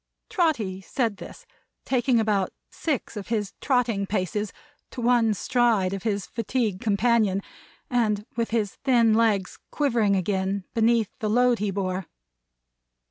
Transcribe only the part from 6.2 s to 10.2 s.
fatigued companion; and with his thin legs quivering